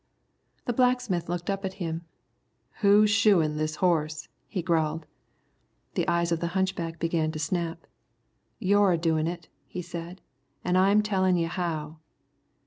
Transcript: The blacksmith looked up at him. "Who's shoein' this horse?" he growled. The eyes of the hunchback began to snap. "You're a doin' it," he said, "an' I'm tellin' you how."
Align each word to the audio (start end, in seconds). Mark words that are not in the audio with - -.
The 0.65 0.73
blacksmith 0.73 1.29
looked 1.29 1.47
up 1.47 1.63
at 1.63 1.75
him. 1.75 2.05
"Who's 2.79 3.11
shoein' 3.11 3.55
this 3.57 3.75
horse?" 3.75 4.29
he 4.47 4.63
growled. 4.63 5.05
The 5.93 6.07
eyes 6.07 6.31
of 6.31 6.39
the 6.39 6.57
hunchback 6.57 6.97
began 6.97 7.31
to 7.33 7.37
snap. 7.37 7.85
"You're 8.57 8.93
a 8.93 8.97
doin' 8.97 9.27
it," 9.27 9.47
he 9.67 9.83
said, 9.83 10.19
"an' 10.63 10.75
I'm 10.75 11.03
tellin' 11.03 11.35
you 11.37 11.49
how." 11.49 11.99